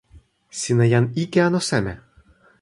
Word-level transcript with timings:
sina 0.59 0.85
jan 0.93 1.05
ike 1.23 1.39
anu 1.45 1.61
seme? 1.69 1.93